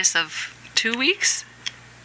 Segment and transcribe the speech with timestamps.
[0.00, 1.44] hiatus of two weeks,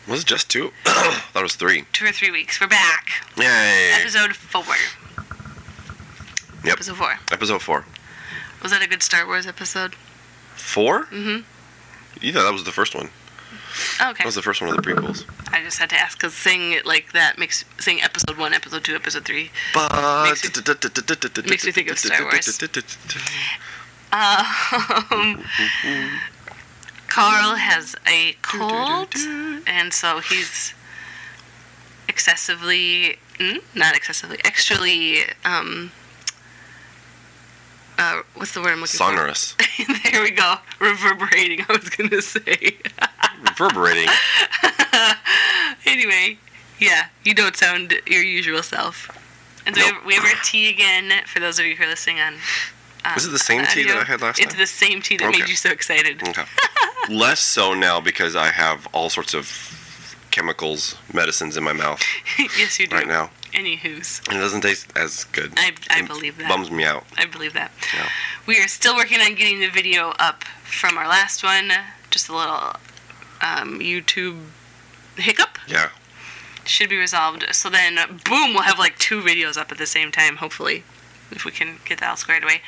[0.07, 0.71] Was it just two?
[0.83, 1.85] Thought it was three.
[1.93, 2.59] two or three weeks.
[2.59, 3.07] We're back.
[3.37, 3.91] Yay!
[4.01, 4.75] Episode four.
[6.65, 6.73] Yep.
[6.73, 7.13] Episode four.
[7.31, 7.85] Episode four.
[8.61, 9.95] Was that a good Star Wars episode?
[10.55, 11.05] Four?
[11.05, 11.41] Mm-hmm.
[12.21, 13.09] You thought that was the first one.
[14.01, 14.13] Okay.
[14.19, 15.25] That was the first one of the prequels.
[15.53, 18.83] I just had to ask because saying it like that makes saying episode one, episode
[18.83, 19.51] two, episode three.
[19.73, 19.91] But
[20.25, 22.59] Makes makes me think of Star Wars.
[24.15, 25.43] Um,
[27.15, 29.15] Carl has a cold,
[29.65, 30.73] and so he's
[32.09, 35.93] excessively, mm, not excessively, extrally, um,
[37.97, 39.53] uh, what's the word I'm looking Sonorous.
[39.53, 39.63] for?
[39.63, 40.03] Sonorous.
[40.11, 40.55] there we go.
[40.81, 42.79] Reverberating, I was going to say.
[43.47, 44.09] Reverberating.
[45.85, 46.37] anyway,
[46.81, 49.09] yeah, you don't sound your usual self.
[49.65, 51.87] And so we, have, we have our tea again for those of you who are
[51.87, 52.33] listening on.
[53.05, 53.97] Um, Was it the same tea that.
[53.97, 54.61] I had last It's time?
[54.61, 55.39] It's the same tea that Okay.
[55.39, 56.21] made you so excited.
[56.27, 56.43] Okay.
[57.09, 59.51] Less so now because I have all sorts of
[60.31, 62.01] chemicals, medicines in my mouth
[62.57, 62.95] yes, you do.
[62.95, 63.29] right now.
[63.53, 64.21] Anywho's.
[64.27, 65.53] And it doesn't taste as good.
[65.55, 66.49] I, I It believe that.
[66.49, 67.05] Bums me out.
[67.17, 67.71] I believe that.
[67.93, 68.09] Yeah.
[68.47, 71.71] We are still working on getting the video up from our last one.
[72.11, 72.73] Just a little
[73.41, 74.41] um, YouTube
[75.15, 75.89] hiccup Yeah.
[76.65, 77.45] should be resolved.
[77.53, 77.95] So then,
[78.25, 80.83] boom, we'll have like two videos up at the same time, hopefully,
[81.31, 82.61] if we can get that all squared away.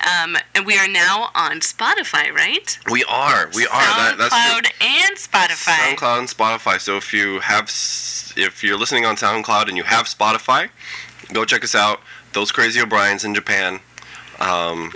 [0.00, 2.78] Um, and we are now on Spotify, right?
[2.90, 3.48] We are.
[3.54, 3.70] We are.
[3.70, 5.96] That, that's SoundCloud the- and Spotify.
[5.96, 6.80] SoundCloud and Spotify.
[6.80, 7.64] So if you have,
[8.36, 10.70] if you're listening on SoundCloud and you have Spotify,
[11.32, 12.00] go check us out.
[12.32, 13.80] Those crazy O'Briens in Japan.
[14.40, 14.92] Um,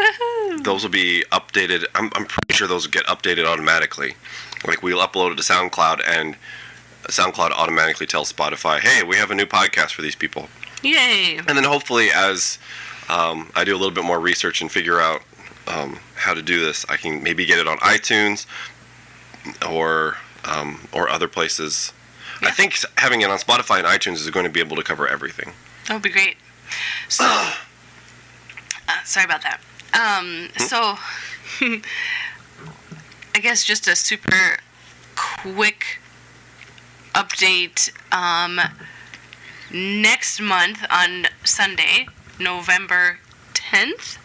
[0.62, 1.84] those will be updated.
[1.94, 4.14] I'm, I'm pretty sure those will get updated automatically.
[4.66, 6.36] Like we'll upload it to SoundCloud and
[7.04, 10.48] SoundCloud automatically tells Spotify, "Hey, we have a new podcast for these people."
[10.82, 11.36] Yay.
[11.38, 12.58] And then hopefully, as
[13.08, 15.22] um, I do a little bit more research and figure out
[15.66, 18.46] um, how to do this, I can maybe get it on iTunes
[19.68, 21.92] or um, or other places.
[22.42, 25.08] I think having it on Spotify and iTunes is going to be able to cover
[25.08, 25.52] everything.
[25.86, 26.36] That would be great.
[27.08, 27.52] So, uh,
[29.04, 29.60] sorry about that.
[29.94, 30.96] Um, so,
[33.34, 34.58] I guess just a super
[35.14, 36.00] quick
[37.14, 37.90] update.
[38.12, 38.60] Um,
[39.72, 42.06] next month on Sunday,
[42.38, 43.18] November
[43.54, 44.18] 10th,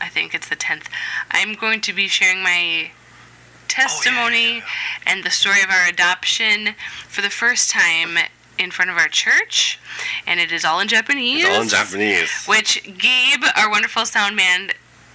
[0.00, 0.86] I think it's the 10th,
[1.30, 2.90] I'm going to be sharing my
[3.68, 4.62] testimony
[5.06, 6.74] and the story of our adoption
[7.08, 8.18] for the first time
[8.58, 9.78] in front of our church,
[10.26, 11.44] and it is all in Japanese.
[11.44, 12.30] It's all in Japanese.
[12.46, 14.70] Which Gabe, our wonderful sound man,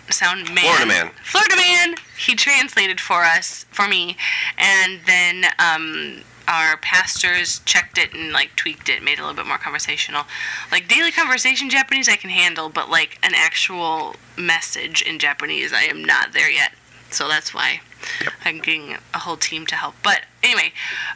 [0.10, 1.12] sound man, Florida man.
[1.24, 4.18] Florida man, he translated for us, for me,
[4.58, 9.36] and then um, our pastors checked it and like tweaked it, made it a little
[9.36, 10.26] bit more conversational.
[10.72, 15.84] Like daily conversation Japanese, I can handle, but like an actual message in Japanese, I
[15.84, 16.74] am not there yet.
[17.10, 17.82] So that's why
[18.24, 18.34] Yep.
[18.46, 19.96] I'm getting a whole team to help.
[20.04, 20.74] But anyway,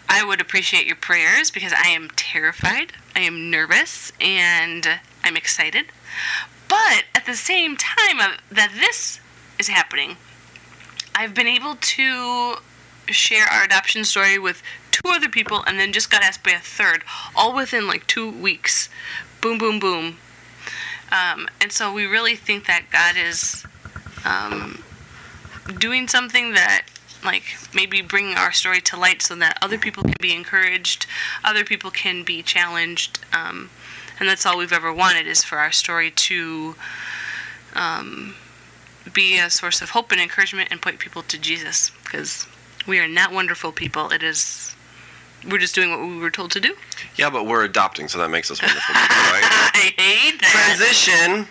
[0.08, 4.88] I would appreciate your prayers because I am terrified, I am nervous, and
[5.24, 5.86] I'm excited.
[6.68, 9.20] But at the same time of, that this
[9.60, 10.18] is happening,
[11.16, 12.56] I've been able to
[13.08, 14.62] share our adoption story with
[14.96, 17.04] two other people and then just got asked by a third,
[17.36, 18.88] all within like two weeks.
[19.42, 20.18] Boom, boom, boom.
[21.12, 23.66] Um, and so we really think that God is
[24.24, 24.82] um,
[25.80, 26.86] doing something that
[27.26, 31.08] like maybe bringing our story to light so that other people can be encouraged
[31.44, 33.72] other people can be challenged um,
[34.20, 36.76] and that's all we've ever wanted is for our story to
[37.74, 38.36] um,
[39.12, 42.46] be a source of hope and encouragement and point people to jesus because
[42.86, 44.76] we are not wonderful people it is
[45.50, 46.76] we're just doing what we were told to do
[47.18, 49.44] Yeah, but we're adopting, so that makes us wonderful people, right?
[49.74, 51.48] i hate that Transition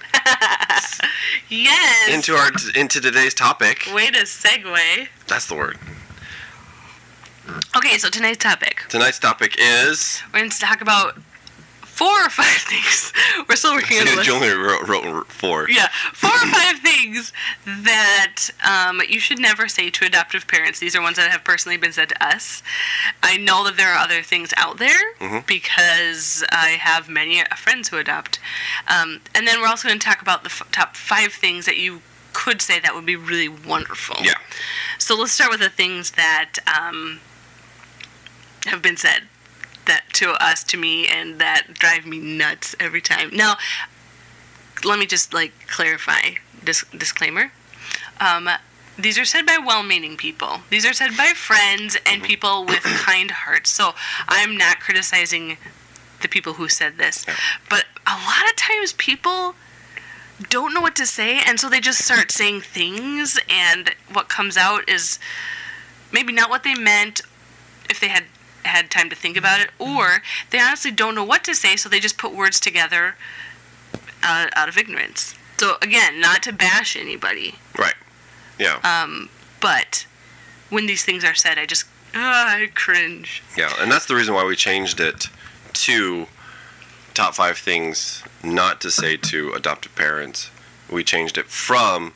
[1.48, 3.86] yes into our into today's topic.
[3.94, 5.78] way to segue That's the word.
[7.76, 10.22] okay so tonight's topic Tonight's topic is.
[10.32, 11.18] We're going to talk about
[11.94, 13.12] four or five things.
[13.48, 14.26] We're still working on the list.
[14.28, 15.68] you only wrote, wrote four.
[15.70, 17.32] Yeah, four or five things
[17.66, 20.80] that um, you should never say to adoptive parents.
[20.80, 22.62] These are ones that have personally been said to us.
[23.22, 25.46] I know that there are other things out there Mhm.
[25.46, 28.38] because I have many friends who adopt.
[28.88, 31.76] Um, and then we're also going to talk about the f- top five things that
[31.76, 32.02] you
[32.32, 34.16] could say that would be really wonderful.
[34.20, 34.34] Yeah.
[34.98, 37.20] So let's start with the things that um,
[38.66, 39.22] have been said
[39.86, 43.30] that to us, to me, and that drive me nuts every time.
[43.32, 43.56] Now,
[44.84, 47.52] let me just like clarify dis- disclaimer.
[48.20, 48.48] Um,
[48.98, 50.60] these are said by well-meaning people.
[50.70, 53.70] These are said by friends and people with kind hearts.
[53.70, 53.92] So
[54.28, 55.56] I'm not criticizing
[56.22, 57.26] the people who said this,
[57.68, 59.54] but a lot of times people
[60.48, 64.56] don't know what to say, and so they just start saying things, and what comes
[64.56, 65.18] out is
[66.12, 67.20] maybe not what they meant
[67.90, 68.24] if they had
[68.66, 71.88] had time to think about it, or they honestly don't know what to say, so
[71.88, 73.16] they just put words together
[74.22, 75.34] out, out of ignorance.
[75.58, 77.94] So again, not to bash anybody, Right.
[78.58, 78.78] Yeah.
[78.84, 79.28] um,
[79.60, 80.06] but
[80.70, 81.84] when these things are said, I just
[82.14, 83.42] ah, I cringe.
[83.56, 85.28] Yeah, and that's the reason why we changed it
[85.74, 86.26] to
[87.14, 90.50] top five things not to say to adoptive parents.
[90.90, 92.12] We changed it from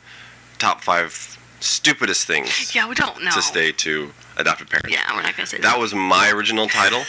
[0.57, 3.31] top five stupidest things Yeah, we don't know.
[3.31, 4.89] to stay to adoptive parents.
[4.91, 5.63] Yeah, we're not gonna say that.
[5.63, 7.03] That was my original title.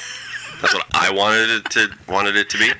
[0.60, 2.70] That's what I wanted it to wanted it to be.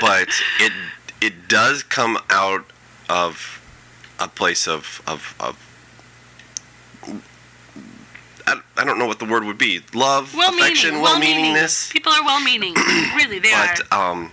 [0.00, 0.28] But
[0.60, 0.72] it
[1.20, 2.64] it does come out
[3.08, 3.60] of
[4.18, 5.56] a place of of, of
[8.46, 9.80] I, I don't know what the word would be.
[9.94, 11.52] Love, well-meaning, affection, well-meaning.
[11.54, 11.90] well-meaningness.
[11.92, 12.74] People are well-meaning.
[13.16, 13.74] really, they are.
[13.76, 14.32] but um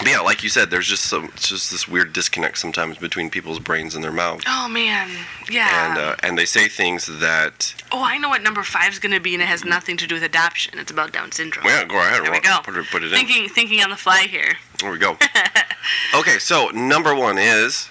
[0.00, 3.28] but yeah, like you said, there's just some it's just this weird disconnect sometimes between
[3.30, 4.44] people's brains and their mouths.
[4.48, 5.10] Oh man,
[5.50, 5.90] yeah.
[5.90, 9.12] And uh, and they say things that oh, I know what number five is going
[9.12, 10.78] to be, and it has nothing to do with adoption.
[10.78, 11.66] It's about Down syndrome.
[11.66, 12.24] well, yeah, go ahead.
[12.24, 12.58] There we go.
[12.64, 13.18] Put it, put it in.
[13.18, 14.54] Thinking, thinking on the fly here.
[14.80, 15.18] There we go.
[16.14, 17.90] okay, so number one is,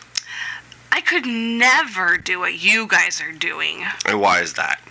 [0.91, 3.83] I could never do what you guys are doing.
[4.07, 4.81] and why is that?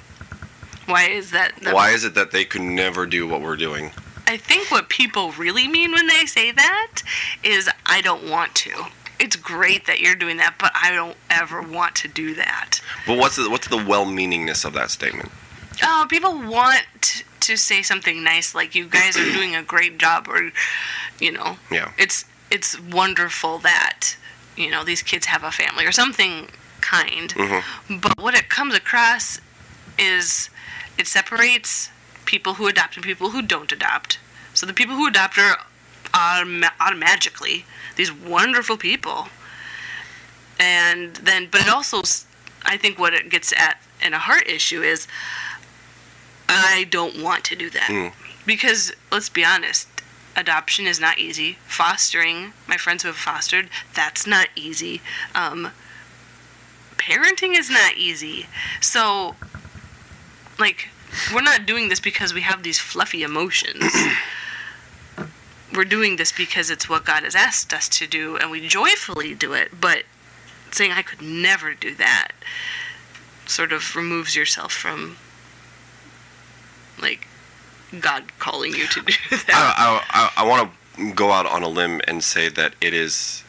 [0.86, 1.52] Why is that?
[1.72, 3.90] Why is it that they could never do what we're doing?
[4.28, 7.02] I think what people really mean when they say that
[7.42, 8.86] is, I don't want to.
[9.18, 12.80] It's great that you're doing that, but I don't ever want to do that.
[13.06, 15.30] But what's the, what's the well-meaningness of that statement?
[15.82, 20.28] Oh, people want to say something nice, like you guys are doing a great job,
[20.28, 20.50] or
[21.18, 21.92] you know, Yeah.
[21.96, 24.16] it's it's wonderful that
[24.56, 26.48] you know these kids have a family or something
[26.80, 27.32] kind.
[27.34, 28.00] Mhm.
[28.02, 29.40] But what it comes across
[29.98, 30.50] is
[30.98, 31.90] it separates
[32.28, 34.18] people who adopt and people who don't adopt.
[34.52, 35.56] So the people who adopt are
[36.12, 37.64] autom- automatically
[37.96, 39.28] these wonderful people,
[40.60, 42.02] and then but it also
[42.64, 45.08] I think what it gets at in a heart issue is
[46.50, 47.88] I don't want to do that.
[47.88, 48.12] Mm.
[48.44, 49.88] because let's be honest
[50.36, 51.56] adoption is not easy.
[51.66, 55.00] Fostering my friends who have fostered that's not easy.
[55.34, 55.70] Um,
[56.98, 58.46] parenting is not easy.
[58.80, 59.34] So
[60.58, 60.88] like
[61.32, 63.84] we're not doing this because we have these fluffy emotions.
[65.74, 69.34] We're doing this because it's what god has asked us to do and we joyfully
[69.34, 70.04] do it but
[70.72, 72.32] saying i could never do that
[73.44, 75.18] sort of removes yourself from
[77.00, 77.28] like
[78.00, 79.44] god calling you to do that.
[79.50, 82.94] I, I, I, I want to go out on a limb and say that it
[82.94, 83.44] is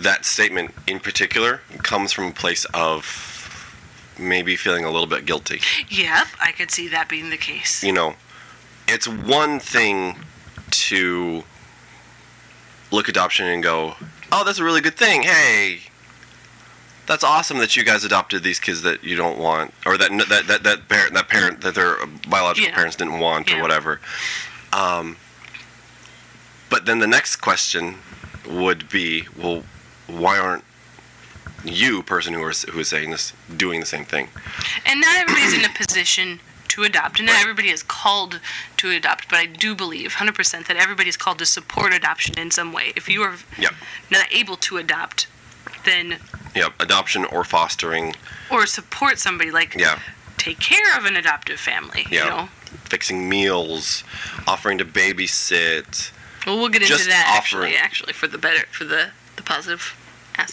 [0.00, 3.37] that statement in particular comes from a place of
[4.18, 5.60] maybe feeling a little bit guilty.
[5.88, 7.82] Yep, I could see that being the case.
[7.82, 8.16] You know,
[8.86, 10.16] it's one thing
[10.70, 11.44] to
[12.90, 13.94] look adoption and go,
[14.32, 15.22] "Oh, that's a really good thing.
[15.22, 15.82] Hey,
[17.06, 20.46] that's awesome that you guys adopted these kids that you don't want, or that that
[20.46, 21.96] that that parent that parent that their
[22.28, 22.74] biological Yeah.
[22.74, 24.00] parents didn't want, or whatever."
[24.72, 25.16] Um,
[26.68, 27.98] but then the next question
[28.46, 29.64] would be, well,
[30.06, 30.64] why aren't
[31.68, 34.28] you, person who is who is saying this, doing the same thing?
[34.86, 38.40] And not everybody's in a position to adopt, and not everybody is called
[38.76, 39.28] to adopt.
[39.28, 42.92] But I do believe, 100%, that everybody is called to support adoption in some way.
[42.94, 43.74] If you are Yep.
[44.10, 45.26] not able to adopt,
[45.84, 46.18] then
[46.54, 46.74] Yep.
[46.80, 48.14] Adoption or fostering.
[48.50, 49.98] or support somebody like Yeah.
[50.36, 52.06] take care of an adoptive family.
[52.10, 52.24] Yeah.
[52.24, 52.48] You know.
[52.84, 54.04] Fixing meals,
[54.46, 56.10] offering to babysit.
[56.46, 57.76] Well, we'll get into that offering- actually.
[57.76, 59.94] Actually, for the better, for the the positive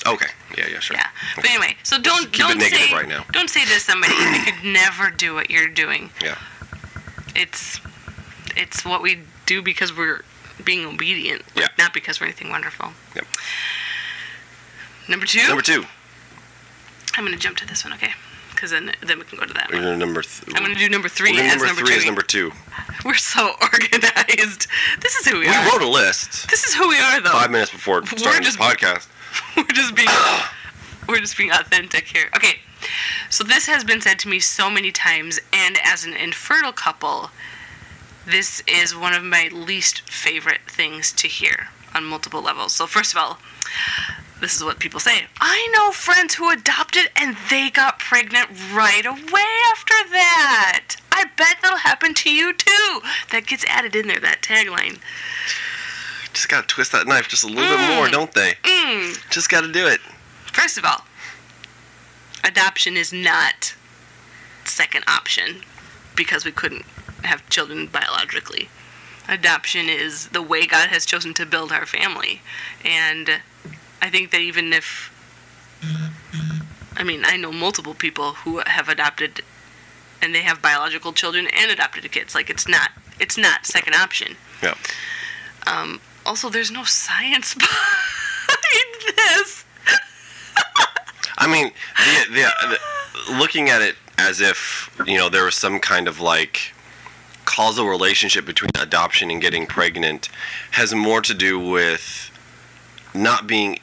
[0.05, 0.27] Okay.
[0.57, 0.67] Yeah.
[0.71, 0.79] Yeah.
[0.79, 0.97] Sure.
[0.97, 1.07] Yeah.
[1.35, 3.25] But anyway, so don't keep don't negative say right now.
[3.31, 6.09] don't say to somebody I could never do what you're doing.
[6.23, 6.37] Yeah.
[7.35, 7.79] It's
[8.55, 10.21] it's what we do because we're
[10.63, 11.67] being obedient, like, Yeah.
[11.77, 12.93] not because we're anything wonderful.
[13.15, 13.25] Yep.
[15.07, 15.47] Number two.
[15.47, 15.85] Number two.
[17.17, 18.13] I'm gonna jump to this one, okay?
[18.51, 19.99] Because then then we can go to that We're one.
[19.99, 20.21] number.
[20.21, 21.99] Th- I'm gonna do number 3 we're as number, number, three two.
[21.99, 22.51] is number two.
[23.03, 24.67] We're so organized.
[25.01, 25.63] This is who we, We are.
[25.65, 27.31] We wrote a list this is who we are, though.
[27.31, 29.07] five minutes before We're starting just- this podcast.
[29.57, 30.07] we're just being
[31.07, 32.29] we're just being authentic here.
[32.35, 32.59] Okay.
[33.29, 37.31] So this has been said to me so many times and as an infertile couple,
[38.25, 42.73] this is one of my least favorite things to hear on multiple levels.
[42.73, 43.39] So first of all,
[44.41, 45.25] this is what people say.
[45.39, 50.97] I know friends who adopted and they got pregnant right away after that.
[51.11, 53.01] I bet that'll happen to you too.
[53.31, 54.99] That gets added in there, that tagline.
[56.35, 58.55] Just gotta twist that knife just a little bit more, don't they?
[58.63, 59.29] Mm.
[59.29, 60.01] Just gotta do it.
[60.51, 61.05] First of all,
[62.43, 63.73] adoption is not
[64.65, 65.61] second option
[66.13, 66.83] because we couldn't
[67.23, 68.67] have children biologically.
[69.29, 72.41] Adoption is the way God has chosen to build our family.
[72.83, 73.39] And
[74.01, 75.11] I think that even if,
[76.97, 79.41] I mean, I know multiple people who have adopted,
[80.21, 82.35] and they have biological children and adopted kids.
[82.35, 84.35] Like it's not, it's not second option.
[84.61, 84.75] Yeah.
[85.65, 89.65] Um, also, there's no science behind this.
[91.37, 92.77] I mean, the, the,
[93.27, 96.73] the, looking at it as if you know there was some kind of like
[97.45, 100.29] causal relationship between adoption and getting pregnant
[100.71, 102.31] has more to do with
[103.13, 103.79] not being.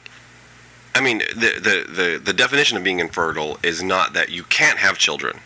[0.95, 4.79] I mean, the the the, the definition of being infertile is not that you can't
[4.79, 5.39] have children.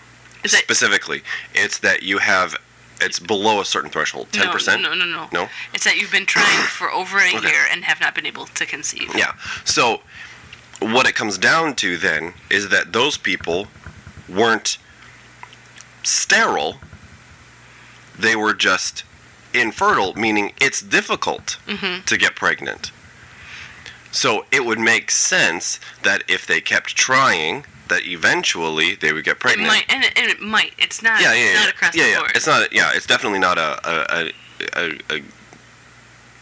[0.45, 1.23] Specifically?
[1.53, 2.57] It's that you have.
[2.99, 4.27] It's below a certain threshold.
[4.31, 4.81] Ten percent.
[4.81, 5.27] No, no, no, no.
[5.31, 5.49] No?
[5.73, 7.47] It's that you've been trying for over a Okay.
[7.49, 9.13] year and have not been able to conceive.
[9.15, 9.33] Yeah.
[9.65, 10.01] So
[10.79, 13.67] what it comes down to then is that those people
[14.27, 14.77] weren't
[16.03, 16.79] sterile.
[18.17, 19.03] They were just
[19.53, 22.03] infertile, meaning it's difficult Mhm.
[22.05, 22.91] to get pregnant.
[24.11, 29.39] So it would make sense that if they kept trying, that eventually they would get
[29.39, 29.67] pregnant.
[29.67, 30.73] It might, and it, and it might.
[30.77, 31.21] It's not.
[31.21, 31.59] yeah, yeah, it's yeah.
[31.59, 32.19] Not across yeah, the yeah.
[32.19, 32.31] board.
[32.35, 32.73] It's not.
[32.73, 34.31] Yeah, it's definitely not a a,
[34.75, 35.21] a, a,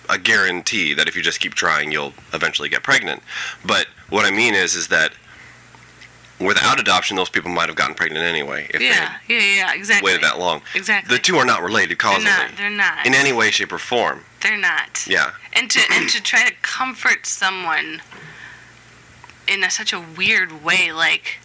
[0.10, 3.22] a guarantee that if you just keep trying, you'll eventually get pregnant.
[3.66, 5.14] But what I mean is, is that
[6.40, 10.12] without adoption, those people might have gotten pregnant anyway if yeah, yeah, yeah, exactly.
[10.12, 10.62] waited that long.
[10.74, 11.16] Exactly.
[11.16, 12.26] The two are not related causally.
[12.26, 12.58] They're not.
[12.58, 13.06] They're not.
[13.06, 14.22] in any way, shape, or form.
[14.42, 15.08] They're not.
[15.08, 18.02] Yeah, And to and to try to comfort someone
[19.48, 21.40] in a, such a weird way, like,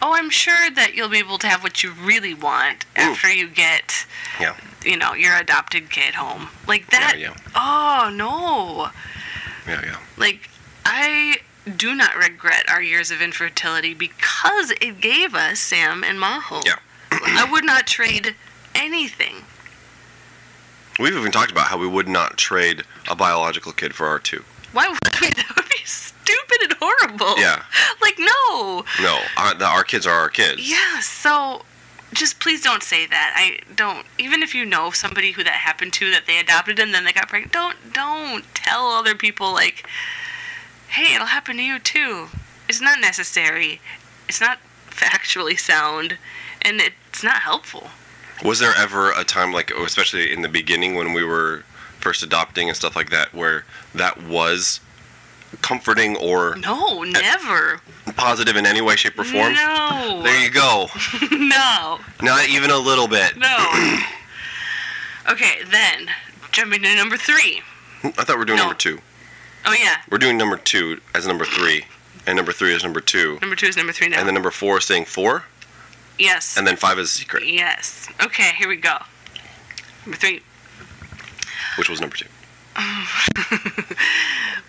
[0.00, 3.48] oh, I'm sure that you'll be able to have what you really want after you
[3.48, 4.06] get,
[4.40, 6.48] yeah, you know, your adopted kid home.
[6.66, 7.16] Like that.
[7.18, 8.90] yeah, Oh no.
[9.70, 9.96] yeah, yeah.
[10.16, 10.48] Like
[10.84, 11.36] I
[11.76, 16.64] do not regret our years of infertility because it gave us Sam and Maho.
[16.66, 16.76] Yeah.
[17.12, 18.34] I would not trade
[18.74, 19.36] anything.
[20.98, 24.44] We've even talked about how we would not trade a biological kid for our two.
[24.72, 25.28] Why would we?
[26.26, 27.38] That would be stupid and horrible.
[27.38, 27.62] Yeah.
[28.00, 28.84] Like no.
[29.00, 30.68] No, our, the, our kids are our kids.
[30.68, 31.00] Yeah.
[31.00, 31.62] So,
[32.12, 33.32] just please don't say that.
[33.36, 34.04] I don't.
[34.18, 37.12] Even if you know somebody who that happened to, that they adopted and then they
[37.12, 39.86] got pregnant, don't don't tell other people like,
[40.88, 42.26] hey, it'll happen to you too.
[42.68, 43.80] It's not necessary.
[44.28, 44.58] It's not
[44.90, 46.18] factually sound,
[46.60, 47.88] and it's not helpful.
[48.44, 51.64] Was there ever a time, like, especially in the beginning when we were
[52.00, 53.64] first adopting and stuff like that, where
[53.94, 54.80] that was
[55.60, 57.80] comforting or No, never.
[58.16, 59.54] positive in any way, shape, or form?
[59.54, 60.20] No.
[60.24, 60.88] There you go.
[61.32, 61.98] no.
[62.22, 63.36] Not even a little bit.
[63.36, 63.98] No.
[65.30, 66.08] okay, then
[66.50, 67.62] jumping to number three.
[68.04, 68.64] I thought we are doing No.
[68.64, 68.98] number two.
[69.64, 71.84] Oh yeah, We're doing number two as number three,
[72.26, 74.18] and number three is number two, number two is number three now.
[74.18, 75.44] and then number four is saying four,
[76.18, 76.56] yes.
[76.56, 78.08] and then five is secret, Yes.
[78.20, 78.96] Okay, here we go.
[80.04, 80.42] Number three.
[81.78, 82.26] which was number two.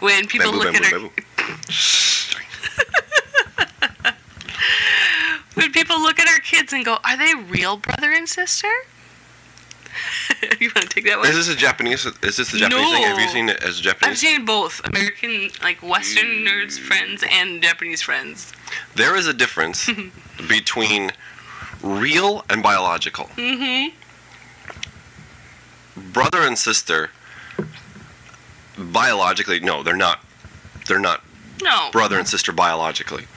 [0.04, 2.36] When people Bamboo, look bamboo, at
[4.04, 4.14] our
[5.54, 8.68] when people look at our kids and go, "Are they real brother and sister?"
[10.60, 11.28] you want to take that one?
[11.30, 12.06] Is this a Japanese?
[12.06, 13.04] Is this a Japanese thing?
[13.04, 14.12] Have you seen it as Japanese?
[14.12, 18.52] I've seen both American, like Western nerds friends, and Japanese friends.
[18.96, 19.90] There is a difference
[20.50, 21.12] between
[21.82, 23.26] real and biological.
[23.38, 23.96] Mm-hmm.
[26.12, 27.12] Brother and sister,
[28.78, 30.20] biologically, no, they're not.
[30.88, 31.24] They're not
[31.62, 31.90] No.
[31.92, 33.28] brother and sister biologically.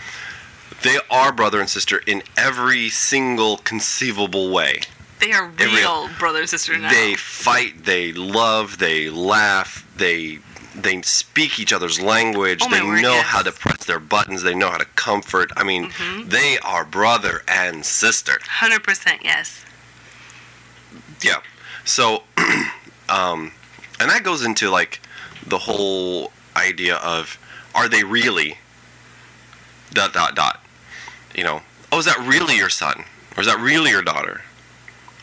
[0.82, 4.80] They are brother and sister in every single conceivable way.
[5.20, 5.72] They are real.
[5.72, 6.90] real brother and sister now.
[6.90, 10.40] They fight, they love, they laugh, they
[10.74, 12.60] they speak each other's language.
[12.62, 13.24] Oh they word, know yes.
[13.24, 14.42] how to press their buttons.
[14.42, 15.50] They know how to comfort.
[15.56, 16.28] I mean, Mhm.
[16.28, 18.38] they are brother and sister.
[18.46, 19.64] Hundred percent yes.
[21.22, 21.40] Yeah.
[21.86, 22.24] So,
[23.08, 23.52] um,
[23.98, 25.00] and that goes into like
[25.46, 27.38] the whole idea of
[27.74, 28.58] are they really
[29.92, 30.62] dot dot dot.
[31.34, 31.62] You know,
[31.92, 33.04] oh, is that really your son,
[33.36, 34.42] or is that really your daughter?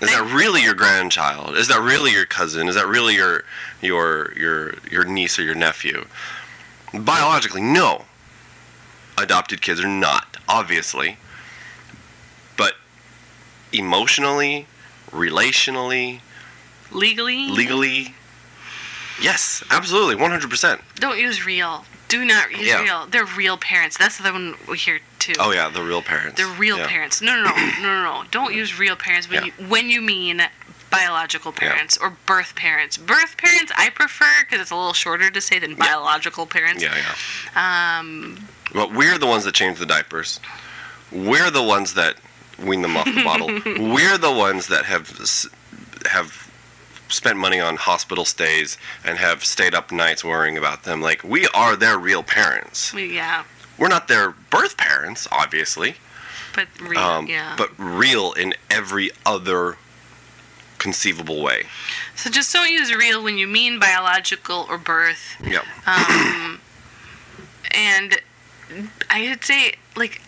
[0.02, 1.56] Is that really your grandchild?
[1.56, 2.68] Is that really your cousin?
[2.68, 3.44] Is that really your
[3.82, 6.06] your your your niece or your nephew?
[6.94, 8.06] Biologically, no.
[9.18, 11.18] Adopted kids are not, obviously.
[12.58, 12.74] But
[13.72, 14.68] emotionally,
[15.12, 16.20] relationally,
[16.94, 18.14] Legally, legally,
[19.22, 20.82] yes, absolutely, 100%.
[20.96, 21.86] don't use real.
[22.10, 22.82] Do not use Yeah.
[22.84, 23.08] real.
[23.08, 23.98] They're real parents.
[23.98, 25.34] That's the one we hear too.
[25.40, 26.38] Oh yeah, the real parents.
[26.38, 26.88] They're real Yeah.
[26.88, 27.22] parents.
[27.22, 28.24] No, no, no, no, no, no.
[28.30, 29.52] Don't use real parents when Yeah.
[29.60, 30.48] you when you mean
[30.92, 32.98] biological parents or birth parents.
[32.98, 36.84] Birth parents I prefer because it's a little shorter to say than biological parents.
[36.84, 37.98] Yeah, yeah.
[38.00, 40.40] Um, But we're the ones that change the diapers.
[41.12, 42.18] We're the ones that
[42.60, 43.48] wean them off the bottle.
[43.94, 45.10] We're the ones that have
[46.12, 46.43] have
[47.14, 51.02] spent money on hospital stays and have stayed up nights worrying about them.
[51.02, 52.94] Like we are their real parents.
[52.94, 53.44] Yeah,
[53.78, 55.96] We're not their birth parents, obviously,
[56.56, 57.56] but real, um, yeah.
[57.58, 59.78] but real in every other
[60.84, 61.64] conceivable way.
[62.16, 65.38] so just don't use real when you mean biological or birth.
[65.42, 65.64] Yep.
[65.88, 66.60] Um,
[67.72, 68.20] and
[69.10, 70.22] I would say, like,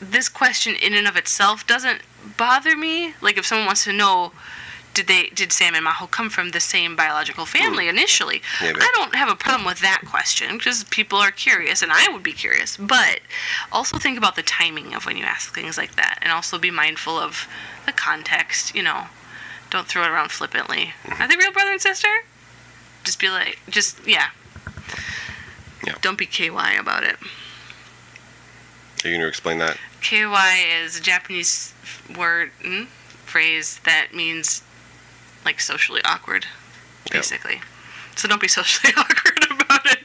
[0.00, 2.02] this question in and of itself doesn't
[2.36, 3.14] bother me.
[3.22, 4.32] Like, if someone wants to know,
[4.98, 8.42] did they did Sam and Maho come from the same biological family initially?
[8.60, 8.80] Maybe.
[8.80, 12.24] I don't have a problem with that question because people are curious, and I would
[12.24, 12.76] be curious.
[12.76, 13.20] But
[13.70, 16.72] also think about the timing of when you ask things like that, and also be
[16.72, 17.46] mindful of
[17.86, 18.74] the context.
[18.74, 19.04] You know,
[19.70, 20.94] don't throw it around flippantly.
[21.20, 22.08] Are they real brother and sister?
[23.04, 24.30] Just be like, just yeah.
[25.86, 25.94] Yeah.
[26.00, 27.18] Don't be KY about it.
[29.04, 29.76] Are you going to explain that?
[30.00, 31.72] KY is a Japanese
[32.16, 32.86] word, mm,
[33.26, 34.64] phrase that means
[35.48, 36.44] like socially awkward,
[37.06, 37.12] Yep.
[37.12, 37.60] basically.
[38.16, 40.00] So don't be socially awkward about it.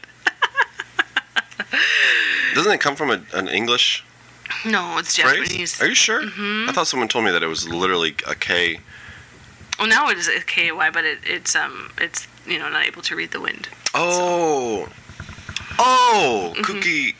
[2.55, 4.05] Doesn't it come from a, an English
[4.65, 5.49] No, it's phrase?
[5.49, 5.81] Japanese.
[5.81, 6.21] Are you sure?
[6.21, 6.69] Mhm.
[6.69, 8.79] I thought someone told me that it was literally a K.
[9.77, 12.85] Well, now it is a K Y, but it, it's um, it's you know not
[12.85, 13.67] able to read the wind.
[13.93, 14.87] Oh.
[15.79, 16.63] Oh, Mhm.
[16.63, 17.15] kuuki,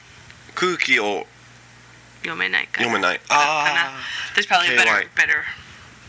[0.56, 1.25] kuuki or
[2.24, 2.68] Yomenai.
[2.84, 3.18] Yomenai.
[3.30, 4.00] Ah.
[4.34, 5.44] There's probably a better better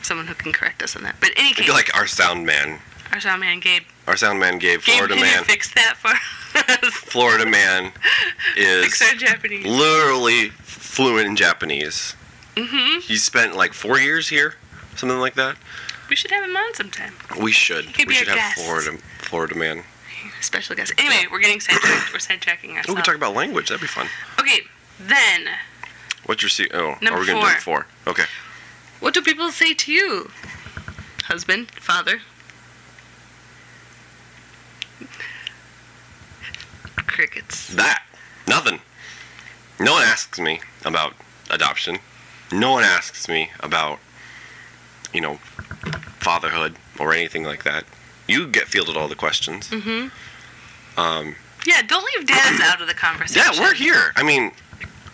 [0.04, 1.16] someone who can correct us on that.
[1.20, 2.80] But in any case, like our sound man.
[3.12, 3.82] our sound man Gabe.
[4.06, 5.44] Our sound man gave Gabe, Florida can man.
[5.44, 6.92] fix that for us?
[6.94, 7.92] Florida man
[8.54, 9.64] fix is our Japanese.
[9.66, 12.14] literally fluent in Japanese.
[12.56, 14.54] hmm He spent like four years here,
[14.96, 15.56] something like that.
[16.10, 17.14] We should have him on sometime.
[17.40, 17.86] We should.
[18.06, 18.58] We should have guest.
[18.64, 19.84] Florida Florida man.
[20.42, 20.92] Special guest.
[20.98, 22.12] Anyway, we're getting sidetracked.
[22.12, 22.96] We're sidetracking Oh, we ourselves.
[23.00, 23.68] could talk about language.
[23.70, 24.08] That'd be fun.
[24.38, 24.60] okay,
[25.00, 25.48] then,
[26.26, 26.96] What's your se- oh?
[27.00, 27.86] Number are we gonna do four?
[28.06, 28.24] Okay.
[29.04, 30.30] What do people say to you?
[31.24, 32.20] Husband, father?
[36.96, 37.68] Crickets.
[37.74, 38.02] That.
[38.48, 38.80] Nothing.
[39.78, 41.12] No one asks me about
[41.50, 41.98] adoption.
[42.50, 43.98] No one asks me about,
[45.12, 45.34] you know,
[46.20, 47.84] fatherhood or anything like that.
[48.26, 49.68] You get fielded all the questions.
[49.68, 50.98] Mm-hmm.
[50.98, 51.36] Um,
[51.66, 53.52] Yeah, don't leave dads out of the conversation.
[53.52, 54.12] yeah, we're here.
[54.16, 54.52] I mean,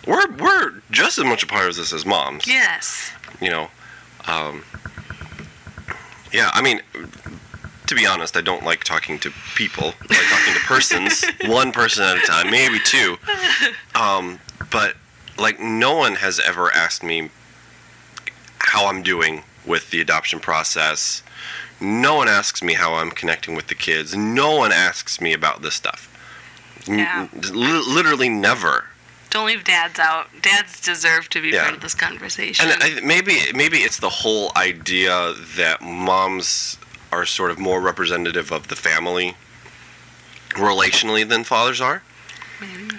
[0.07, 2.47] we're we're just as much a part of this as moms.
[2.47, 3.11] Yes.
[3.41, 3.69] You know,
[4.27, 4.63] um,
[6.31, 6.49] yeah.
[6.53, 6.81] I mean,
[7.87, 9.93] to be honest, I don't like talking to people.
[10.09, 13.17] I like talking to persons, one person at a time, maybe two.
[13.95, 14.39] Um,
[14.71, 14.95] but
[15.37, 17.29] like, no one has ever asked me
[18.59, 21.23] how I'm doing with the adoption process.
[21.79, 24.15] No one asks me how I'm connecting with the kids.
[24.15, 26.07] No one asks me about this stuff.
[26.87, 27.27] Yeah.
[27.33, 28.85] li- literally never.
[29.31, 30.27] Don't leave dads out.
[30.41, 31.63] Dads deserve to be Yeah.
[31.63, 32.69] part of this conversation.
[32.69, 36.77] And I, maybe maybe it's the whole idea that moms
[37.11, 39.35] are sort of more representative of the family
[40.51, 42.03] relationally than fathers are.
[42.59, 42.97] Maybe.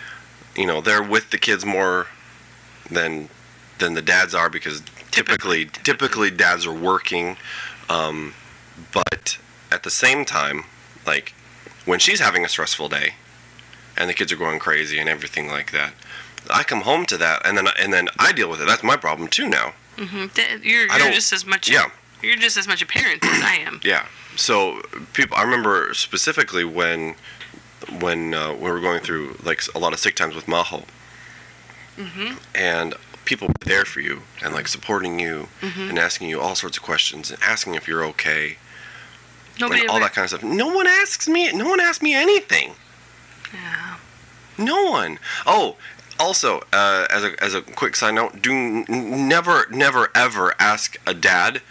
[0.56, 2.08] You know, they're with the kids more
[2.90, 3.28] than
[3.78, 5.82] than the dads are because typically Typically.
[5.84, 7.36] typically dads are working.
[7.88, 8.34] Um,
[8.92, 9.38] but
[9.70, 10.64] at the same time,
[11.06, 11.34] like
[11.84, 13.14] when she's having a stressful day
[13.98, 15.92] and the kids are going crazy and everything like that,
[16.50, 18.66] I come home to that and then and then I deal with it.
[18.66, 19.74] That's my problem too now.
[19.96, 20.62] Mm-hmm.
[20.62, 21.70] You're, you're just as much.
[21.70, 21.90] Yeah.
[22.22, 23.80] You're just as much a parent as I am.
[23.84, 24.06] Yeah.
[24.36, 24.80] So
[25.12, 27.16] people, I remember specifically when
[28.00, 30.84] when uh, we were going through like a lot of sick times with Maho,
[31.98, 32.38] mm-hmm.
[32.54, 36.54] and people were there for you and like supporting you hmm and asking you all
[36.54, 38.56] sorts of questions and asking if you're okay
[39.60, 40.06] Nobody and all ever.
[40.06, 40.42] that kind of stuff.
[40.42, 41.52] No one asks me.
[41.52, 42.74] No one asked me anything.
[43.52, 43.96] Yeah.
[44.58, 45.18] No one.
[45.46, 45.76] Oh,
[46.18, 48.84] also, uh, as a as a quick side note, do n-
[49.28, 51.62] never never ever ask a dad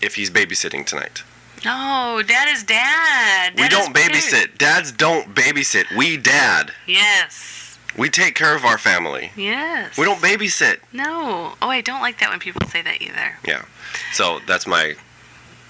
[0.00, 1.22] if he's babysitting tonight.
[1.64, 3.54] No, dad is dad.
[3.56, 4.58] we Dad is don't babysit.
[4.58, 5.96] Dads don't babysit.
[5.96, 6.72] We dad.
[6.86, 7.78] Yes.
[7.96, 9.30] We take care of our family.
[9.36, 9.96] Yes.
[9.96, 10.78] We don't babysit.
[10.92, 11.54] No.
[11.62, 13.38] Oh, I don't like that when people say that either.
[13.46, 13.64] Yeah.
[14.12, 14.94] So that's my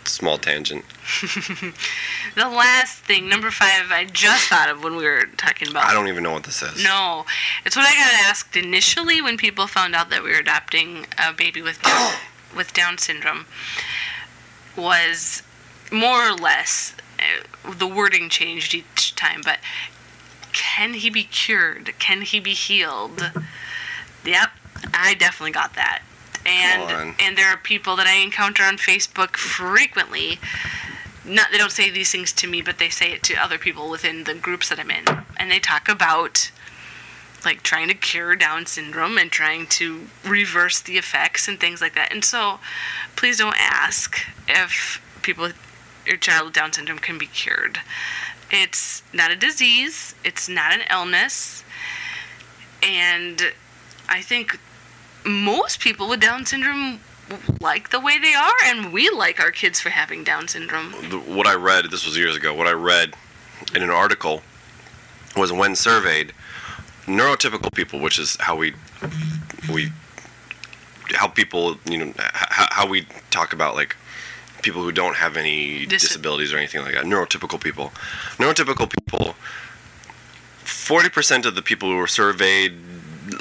[0.09, 0.85] small tangent.
[2.35, 5.85] The last thing, number five, I just thought of when we were talking about.
[5.85, 6.83] I don't even know what this is.
[6.83, 7.25] No,
[7.65, 11.33] it's what I got asked initially when people found out that we were adopting a
[11.33, 12.15] baby with Down,
[12.57, 13.47] with Down syndrome.
[14.77, 15.45] Was
[15.93, 19.61] more or less uh, the wording changed each time, but
[20.53, 21.95] can he be cured?
[22.01, 23.31] Can he be healed?
[24.25, 24.51] Yep,
[24.93, 26.03] I definitely got that.
[26.47, 30.39] And and there are people that I encounter on Facebook frequently.
[31.25, 33.91] Not they don't say these things to me, but they say it to other people
[33.91, 35.05] within the groups that I'm in,
[35.37, 36.51] and they talk about
[37.45, 41.95] like trying to cure Down syndrome and trying to reverse the effects and things like
[41.95, 42.13] that.
[42.13, 42.59] And so,
[43.17, 45.51] please don't ask if people
[46.07, 47.81] your child with Down syndrome can be cured.
[48.51, 51.65] It's not a disease, it's not an illness.
[52.83, 53.53] And
[54.09, 54.59] I think
[55.25, 57.01] most people with Down syndrome
[57.61, 60.93] like the way they are, and we like our kids for having Down syndrome.
[61.35, 63.15] What I read, this was years ago, what I read
[63.75, 64.43] in an article
[65.37, 66.33] was when surveyed,
[67.07, 68.75] neurotypical people, which is how we
[69.73, 69.91] we
[71.15, 73.97] how people you know how, how we talk about like
[74.63, 77.93] people who don't have any Dis- disabilities or anything like that neurotypical people
[78.39, 79.35] neurotypical people
[80.65, 82.75] 40% of the people who were surveyed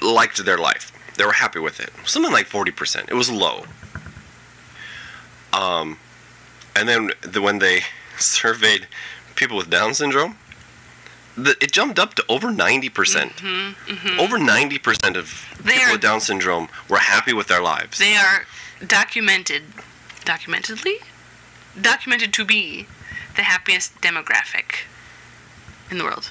[0.02, 1.92] liked their life they were happy with it.
[2.06, 3.66] Something like 40% it was low.
[5.52, 5.98] Um,
[6.76, 7.82] and then the, when they
[8.18, 8.88] surveyed
[9.36, 10.38] people with down syndrome
[11.36, 14.20] the, it jumped up to over 90%.
[14.20, 17.98] Over 90% of Mm-hmm, They people are- with down syndrome were happy with their lives.
[17.98, 18.46] They are
[18.86, 19.64] documented,
[20.26, 20.98] documentedly,
[21.80, 22.86] documented to be
[23.36, 24.86] the happiest demographic
[25.90, 26.30] in the world.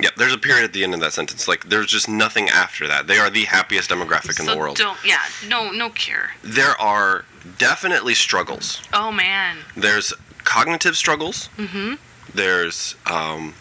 [0.00, 1.48] Yep, there's a period at the end of that sentence.
[1.48, 3.06] Like, there's just nothing after that.
[3.08, 4.76] They are the happiest demographic in the world.
[4.76, 6.30] don't, yeah, no, no cure.
[6.42, 7.24] There are
[7.58, 8.80] definitely struggles.
[8.92, 9.58] Oh man.
[9.76, 10.12] There's
[10.44, 11.48] cognitive struggles.
[11.56, 11.94] Mm-hmm.
[12.32, 13.54] There's um,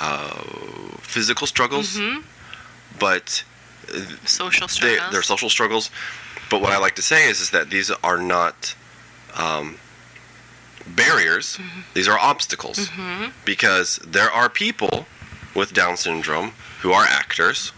[0.00, 0.42] uh,
[1.00, 1.96] physical struggles.
[1.96, 2.22] Mm-hmm.
[2.98, 3.44] But
[4.24, 5.12] Social struggles.
[5.12, 5.90] they're social struggles.
[6.50, 8.74] But what I like to say is, is that these are not
[9.36, 9.76] um,
[10.86, 11.58] barriers.
[11.94, 12.88] These are obstacles.
[12.88, 13.30] Mm-hmm.
[13.44, 15.06] because there are people
[15.58, 17.72] with Down syndrome who are actors.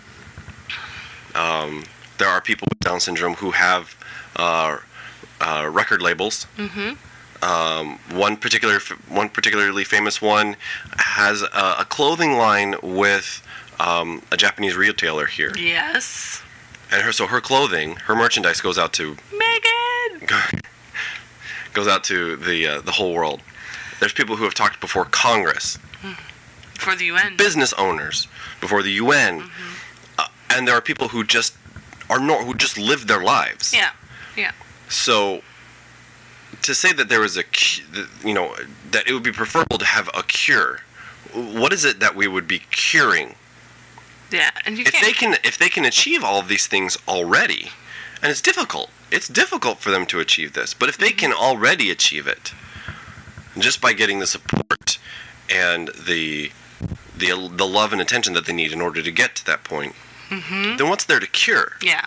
[1.35, 1.85] Um,
[2.19, 3.97] there are people with Down syndrome who have
[4.37, 4.79] uh,
[5.41, 6.47] uh, record labels.
[6.57, 6.93] Mm-hmm.
[7.43, 10.57] Um, one particular, one particularly famous one
[10.99, 13.43] has a, a clothing line with
[13.79, 16.43] um, a Japanese retailer here, Yes.
[16.93, 20.29] and her so her clothing, her merchandise goes out to Megan.
[21.73, 23.41] goes out to the uh, the whole world.
[24.01, 25.79] There's people who have talked before Congress,
[26.81, 27.37] For the UN.
[27.37, 28.27] business owners
[28.61, 29.75] before the UN, Mm-hmm.
[30.19, 31.55] uh, and there are people who just
[32.09, 33.73] are nor- who just live their lives.
[33.73, 33.91] Yeah.
[34.37, 34.53] yeah.
[34.89, 35.43] So
[36.63, 37.45] to say that there was a
[38.27, 38.55] you know
[38.91, 40.81] that it would be preferable to have a cure,
[41.33, 43.35] what is it that we would be curing?
[44.33, 44.51] Yeah.
[44.65, 45.05] And you If can't.
[45.07, 47.71] they can if they can achieve all of these things already,
[48.23, 48.91] and it's difficult.
[49.11, 52.53] It's difficult for them to achieve this, but if they can already achieve it,
[53.59, 54.99] just by getting the support
[55.49, 56.53] and the
[57.21, 59.95] the the love and attention that they need in order to get to that point,
[60.29, 60.77] mm-hmm.
[60.77, 61.73] then what's there to cure?
[61.83, 62.07] Yeah.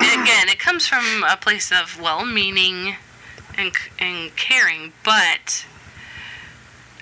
[0.00, 2.96] And again, it comes from a place of well-meaning
[3.56, 5.64] and and caring, but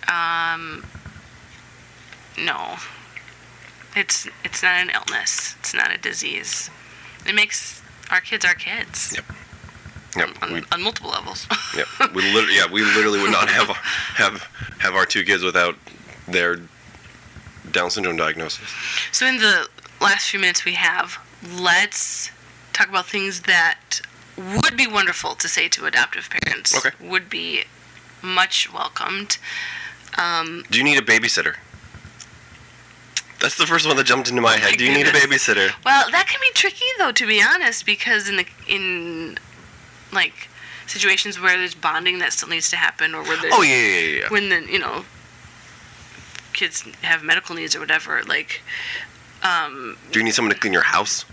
[0.08, 0.84] um,
[2.38, 2.76] no,
[3.96, 5.56] it's it's not an illness.
[5.60, 6.70] It's not a disease.
[7.26, 9.24] It makes our kids our kids Yep.
[10.16, 10.42] Yep.
[10.42, 11.46] on, We, on multiple levels.
[11.76, 11.86] yep.
[12.14, 14.42] We literally, yeah, we literally would not have have
[14.80, 15.76] have our two kids without
[16.32, 16.58] their
[17.70, 18.68] Down syndrome diagnosis.
[19.12, 19.68] So, in the
[20.00, 21.18] last few minutes we have,
[21.58, 22.30] let's
[22.72, 24.00] talk about things that
[24.36, 26.74] would be wonderful to say to adoptive parents.
[26.76, 26.90] Okay.
[27.00, 27.64] Would be
[28.22, 29.38] much welcomed.
[30.18, 31.54] Um, Do you need a babysitter?
[33.40, 34.78] That's the first one that jumped into my Oh head.
[34.78, 35.70] Do you need a babysitter?
[35.84, 39.38] well, that can be tricky though, to be honest, because in the in
[40.12, 40.48] like
[40.86, 43.98] situations where there's bonding that still needs to happen, or where there's Oh yeah, yeah,
[43.98, 44.20] yeah.
[44.22, 44.28] yeah.
[44.28, 45.04] when the you know
[46.52, 48.60] kids have medical needs or whatever, like.
[49.42, 51.24] Um, Do you need someone to clean your house?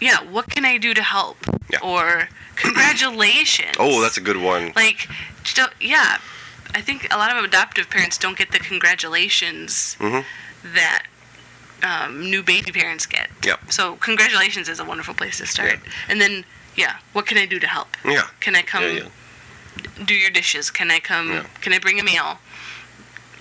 [0.00, 1.36] yeah, what can I do to help?
[1.70, 1.80] Yeah.
[1.82, 3.76] Or congratulations.
[3.78, 4.72] Oh, that's a good one.
[4.76, 5.08] like,
[5.80, 6.18] yeah.
[6.74, 10.24] I think a lot of adoptive parents don't get the congratulations Mhm.
[10.74, 11.04] that
[11.82, 13.28] um, new baby parents get.
[13.44, 13.72] Yep.
[13.72, 15.78] So congratulations is a wonderful place to start.
[16.08, 16.44] And then,
[16.76, 17.88] yeah, what can I do to help?
[18.04, 18.26] Yeah.
[18.40, 20.04] Can I come Yeah, yeah.
[20.04, 20.70] do your dishes?
[20.70, 21.30] Can I come?
[21.30, 21.44] Yeah.
[21.60, 22.38] Can I bring a meal?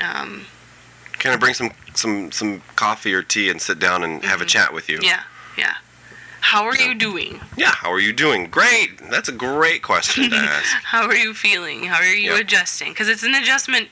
[0.01, 0.45] Um,
[1.19, 4.45] Can I bring some some some coffee or tea and sit down and have a
[4.45, 4.97] chat with you?
[4.97, 5.06] Mm-hmm.
[5.06, 5.23] yeah,
[5.58, 5.73] yeah.
[6.41, 7.41] How are you doing?
[7.58, 7.71] Yeah.
[7.71, 8.45] How are you doing?
[8.49, 8.99] Great.
[9.10, 10.65] That's a great question to ask.
[10.84, 11.84] How are you feeling?
[11.86, 12.41] How are you Yep.
[12.41, 12.89] adjusting?
[12.93, 13.89] Because it's an adjustment.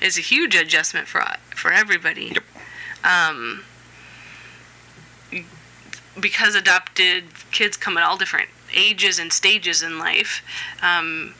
[0.00, 1.22] It's a huge adjustment for
[1.54, 2.32] for everybody.
[2.34, 2.44] Yep.
[3.04, 3.64] Um,
[6.18, 10.42] because adopted kids come at all different ages and stages in life.
[10.82, 11.34] Um,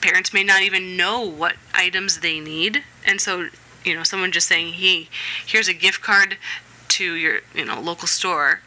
[0.00, 3.48] parents may not even know what items they need, and so
[3.84, 5.08] you know, someone just saying, "Hey,
[5.46, 6.38] here's a gift card
[6.88, 8.60] to your you know local store."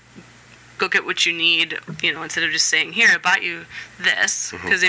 [0.77, 3.65] Go get what you need, you know, instead of just saying, "Here, I bought you
[3.99, 4.83] this," because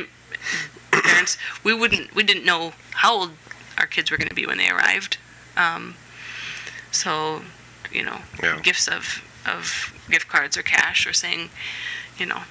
[0.93, 3.31] parents, we wouldn't, we didn't know how old
[3.79, 5.17] our kids were going to be when they arrived.
[5.57, 5.95] Um,
[6.91, 7.43] so,
[7.91, 8.61] you know, Yeah.
[8.61, 11.49] gifts of of gift cards or cash or saying,
[12.19, 12.43] you know,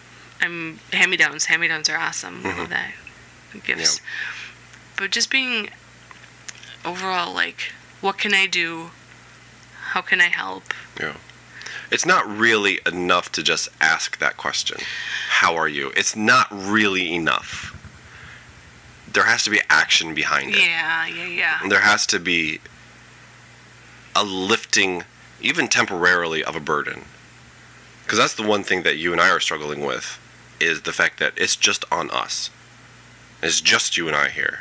[0.41, 1.45] I'm hand me downs.
[1.45, 2.41] Hand me downs are awesome.
[2.41, 2.91] We love that.
[3.63, 4.01] gifts.
[4.95, 5.69] But just being
[6.87, 8.91] overall like, what can I do?
[9.91, 10.63] How can I help?
[10.99, 11.17] Yeah.
[11.91, 14.77] It's not really enough to just ask that question.
[15.29, 15.91] How are you?
[15.95, 17.73] It's not really enough.
[19.11, 20.59] There has to be action behind it.
[20.59, 21.67] Yeah, yeah, yeah.
[21.67, 22.59] There has to be
[24.15, 25.03] a lifting,
[25.41, 27.05] even temporarily, of a burden.
[28.03, 30.19] Because that's the one thing that you and I are struggling with,
[30.59, 32.49] is the fact that it's just on us.
[33.41, 34.59] It's just you and I here.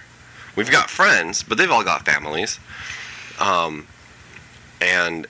[0.56, 2.58] We've got friends, but they've all got families.
[3.38, 3.86] Um,
[4.80, 5.26] and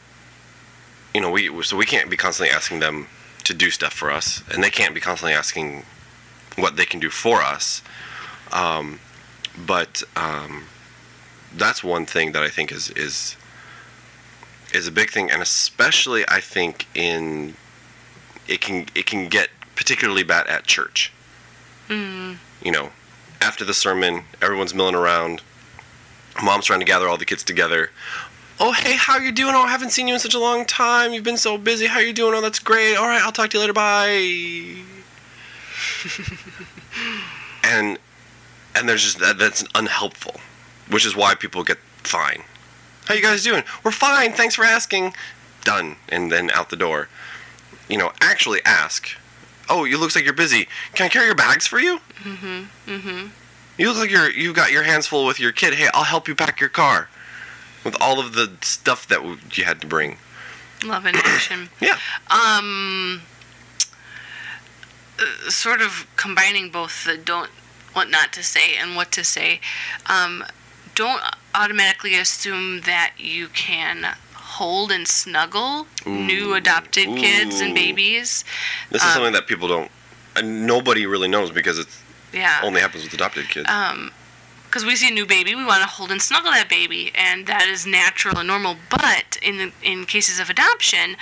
[1.12, 3.08] you know, we so we can't be constantly asking them
[3.44, 5.84] to do stuff for us, and they can't be constantly asking
[6.56, 7.82] what they can do for us.
[8.52, 9.00] Um,
[9.66, 10.64] but um,
[11.56, 13.36] that's one thing that I think is is
[14.74, 17.54] is a big thing, and especially I think in
[18.46, 21.12] it can it can get particularly bad at church.
[21.88, 22.36] Mm.
[22.62, 22.90] You know,
[23.40, 25.42] after the sermon, everyone's milling around.
[26.42, 27.90] Mom's trying to gather all the kids together.
[28.58, 29.54] Oh, hey, how you doing?
[29.54, 31.12] Oh, I haven't seen you in such a long time.
[31.12, 31.86] You've been so busy.
[31.86, 32.34] How you doing?
[32.34, 32.96] Oh, that's great.
[32.96, 33.72] All right, I'll talk to you later.
[33.74, 34.82] Bye.
[37.64, 37.98] and
[38.74, 40.40] and there's just that that's unhelpful,
[40.90, 42.42] which is why people get fine.
[43.06, 43.62] How you guys doing?
[43.84, 44.32] We're fine.
[44.32, 45.14] Thanks for asking.
[45.64, 45.96] Done.
[46.08, 47.08] And then out the door.
[47.88, 49.10] You know, actually ask.
[49.68, 50.68] Oh, you looks like you're busy.
[50.94, 51.98] Can I carry your bags for you?
[52.22, 52.90] Mm-hmm.
[52.90, 53.26] Mm-hmm.
[53.78, 55.74] You look like you're you've got your hands full with your kid.
[55.74, 57.08] Hey, I'll help you pack your car.
[57.84, 60.18] With all of the stuff that w- you had to bring.
[60.84, 61.68] Love and action.
[61.80, 61.98] Yeah.
[62.30, 63.22] Um,
[65.18, 67.50] uh, sort of combining both the don't,
[67.92, 69.60] what not to say, and what to say.
[70.06, 70.44] Um,
[70.94, 71.22] don't
[71.54, 74.16] automatically assume that you can
[74.58, 76.54] hold and snuggle new Ooh.
[76.54, 78.44] adopted kids and babies.
[78.90, 79.90] This is Um, something that people don't.
[80.34, 81.88] And nobody really knows because it
[82.32, 82.60] Yeah.
[82.62, 83.68] only happens with adopted kids.
[83.68, 84.12] um
[84.68, 87.46] because we see a new baby we want to hold and snuggle that baby and
[87.46, 91.16] that is natural and normal but in the, in cases of adoption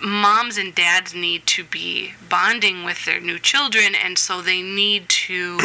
[0.00, 5.02] moms and dads need to be bonding with their new children and so they need
[5.08, 5.60] to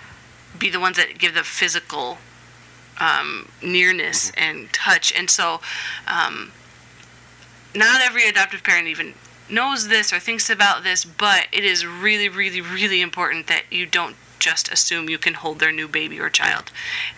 [0.58, 2.18] be the ones that give the physical
[2.98, 5.60] um, nearness and touch and so
[6.06, 6.52] um,
[7.74, 9.14] not every adoptive parent even
[9.48, 13.84] knows this or thinks about this but it is really really really important that you
[13.84, 16.70] don't just assume you can hold their new baby or child.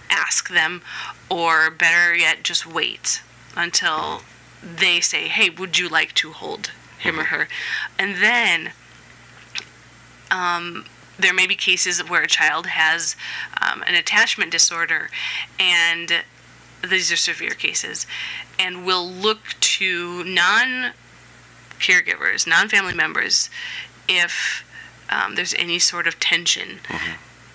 [0.09, 0.81] Ask them,
[1.29, 3.21] or better yet, just wait
[3.57, 4.23] until
[4.62, 7.49] they say, Hey, would you like to hold him or her?
[7.99, 8.71] And then
[10.31, 10.85] um,
[11.18, 13.16] there may be cases where a child has
[13.61, 15.11] um, an attachment disorder,
[15.59, 16.24] and
[16.88, 18.07] these are severe cases,
[18.59, 20.92] and will look to non
[21.79, 23.50] caregivers, non family members,
[24.09, 24.64] if
[25.11, 26.81] um, there's any sort of tension.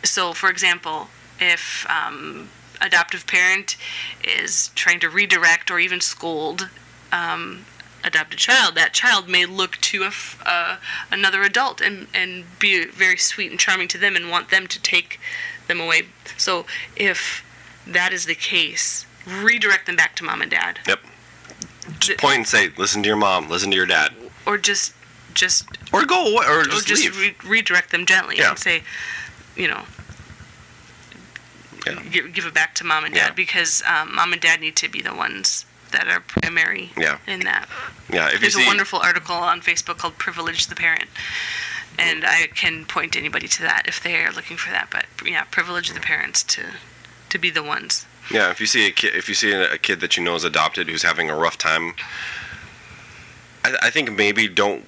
[0.03, 2.49] So, for example, if um,
[2.81, 3.77] adoptive parent
[4.23, 6.69] is trying to redirect or even scold
[7.11, 7.65] um,
[8.03, 10.11] adopted child, that child may look to a
[10.45, 10.77] uh,
[11.11, 14.81] another adult and, and be very sweet and charming to them and want them to
[14.81, 15.19] take
[15.67, 16.03] them away.
[16.37, 17.43] So, if
[17.87, 20.99] that is the case, redirect them back to mom and dad, yep.
[21.99, 24.13] Just point and say, listen to your mom, listen to your dad.
[24.45, 24.93] or just
[25.33, 27.17] just Or go away, or or just, just leave.
[27.43, 28.49] re- redirect them gently Yeah.
[28.49, 28.83] and say,
[29.55, 29.83] you know,
[31.87, 32.01] Yeah.
[32.11, 33.33] give, give it back to mom and dad Yeah.
[33.33, 37.17] because um, mom and dad need to be the ones that are primary Yeah.
[37.27, 37.67] in that.
[38.11, 41.09] yeah, if you There's a wonderful article on Facebook called "Privilege the Parent,"
[41.99, 44.89] and I can point anybody to that if they are looking for that.
[44.89, 46.63] But yeah, privilege the parents to
[47.29, 48.05] to be the ones.
[48.29, 50.43] yeah, if you see a kid, if you see a kid that you know is
[50.43, 51.95] adopted who's having a rough time,
[53.63, 54.85] I, I think maybe don't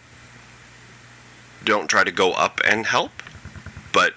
[1.64, 3.12] don't try to go up and help,
[3.94, 4.14] but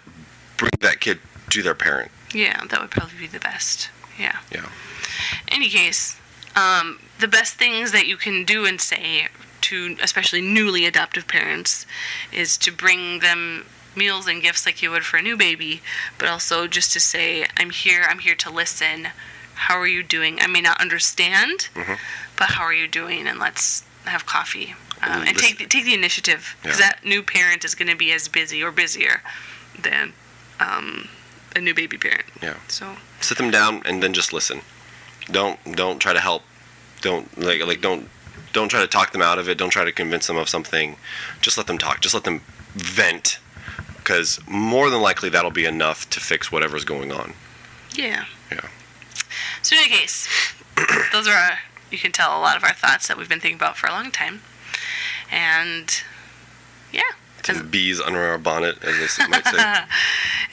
[0.56, 1.20] bring that kid
[1.50, 2.10] to their parent.
[2.32, 3.90] Yeah, that would probably be the best.
[4.18, 4.38] Yeah.
[4.50, 4.66] Yeah.
[5.48, 6.16] any case,
[6.56, 9.28] um, the best things that you can do and say
[9.62, 11.86] to especially newly adoptive parents
[12.32, 15.80] is to bring them meals and gifts like you would for a new baby,
[16.18, 19.08] but also just to say, I'm here, I'm here to listen.
[19.54, 20.38] How are you doing?
[20.40, 21.98] I may not understand, Mhm.
[22.36, 23.26] but how are you doing?
[23.26, 24.74] And let's have coffee.
[25.02, 26.90] Um, and take the, take the initiative because Yeah.
[26.90, 29.22] that new parent is going to be as busy or busier
[29.78, 30.12] than
[30.60, 31.08] um,
[31.54, 32.24] a new baby parent.
[32.42, 32.54] Yeah.
[32.68, 34.62] So sit them down and then just listen.
[35.30, 36.42] Don't don't try to help.
[37.00, 38.08] Don't like like don't
[38.52, 39.58] don't try to talk them out of it.
[39.58, 40.96] Don't try to convince them of something.
[41.40, 42.00] Just let them talk.
[42.00, 42.40] Just let them
[42.74, 43.38] vent
[44.06, 47.34] because more than likely that'll be enough to fix whatever's going on.
[47.96, 48.26] Yeah.
[48.52, 48.68] Yeah.
[49.62, 50.28] So in any case,
[51.12, 51.58] those are our,
[51.90, 53.90] you can tell a lot of our thoughts that we've been thinking about for a
[53.90, 54.42] long time,
[55.30, 56.02] and
[56.92, 57.02] yeah.
[57.46, 59.84] Some bees under our bonnet, as they might say.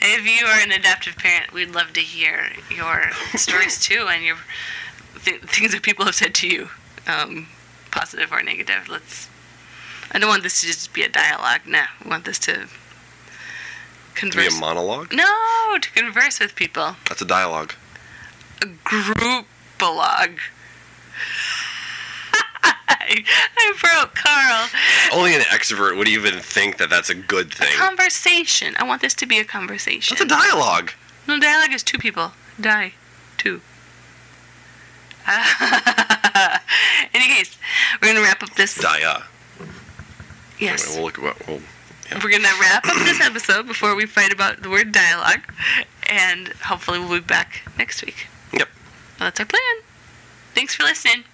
[0.00, 4.36] if you are an adoptive parent, we'd love to hear your stories too and your
[5.24, 6.68] th- things that people have said to you,
[7.08, 7.48] um,
[7.90, 8.88] positive or negative.
[8.88, 9.28] Let's.
[10.12, 11.62] I don't want this to just be a dialogue.
[11.66, 12.68] No, I want this to
[14.16, 15.12] To be a monologue?
[15.12, 16.94] no, to converse with people.
[17.08, 17.74] That's a dialogue.
[18.62, 19.46] A group
[19.78, 20.30] blog.
[22.62, 23.24] I,
[23.58, 24.53] I broke Carl.
[25.14, 27.72] Only an extrovert would even think that that's a good thing.
[27.76, 28.74] Conversation.
[28.78, 30.16] I want this to be a conversation.
[30.18, 30.90] That's a dialogue.
[31.28, 32.32] No, dialogue is two people.
[32.60, 32.92] Die.
[33.38, 33.60] Two.
[35.30, 35.36] In
[37.14, 37.56] any case,
[38.02, 38.74] we're going to wrap up this.
[38.76, 39.24] Dia.
[40.58, 40.84] Yes.
[40.86, 41.46] Anyway, we'll look what.
[41.48, 41.60] We'll,
[42.22, 45.40] We're going to wrap up this episode before we fight about the word dialogue.
[46.10, 48.26] And hopefully we'll be back next week.
[48.52, 48.68] Yep.
[49.18, 49.62] Well, that's our plan.
[50.54, 51.24] Thanks for listening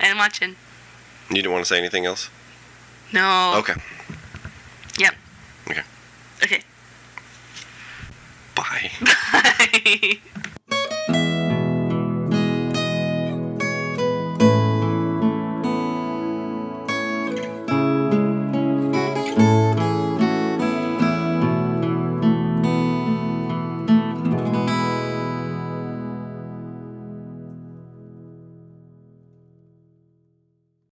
[0.00, 0.56] and watching.
[1.28, 2.30] you didn't want to say anything else?
[3.12, 3.54] No.
[3.56, 3.74] Okay.
[4.98, 5.14] Yep.
[5.70, 5.82] Okay.
[6.44, 6.62] Okay.
[8.54, 8.90] Bye.
[11.08, 11.28] Bye.